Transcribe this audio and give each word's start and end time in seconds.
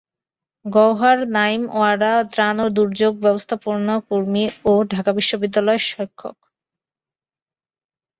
গওহার 0.65 1.17
নঈম 1.35 1.61
ওয়ারা 1.71 2.13
ত্রাণ 2.31 2.55
ও 2.59 2.77
দুর্যোগ 2.77 3.13
ব্যবস্থাপনা 3.25 3.95
কর্মী 4.07 4.43
ও 4.65 4.73
ঢাকা 4.93 5.11
বিশ্ববিদ্যালয়ের 5.17 5.83
শিক্ষক। 5.89 6.37